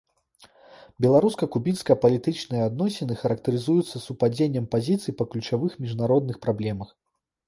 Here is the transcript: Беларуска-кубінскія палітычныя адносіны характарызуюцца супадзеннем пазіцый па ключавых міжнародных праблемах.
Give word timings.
Беларуска-кубінскія 1.05 1.97
палітычныя 2.05 2.63
адносіны 2.69 3.17
характарызуюцца 3.21 4.01
супадзеннем 4.07 4.65
пазіцый 4.77 5.17
па 5.21 5.29
ключавых 5.35 5.71
міжнародных 5.87 6.41
праблемах. 6.47 6.89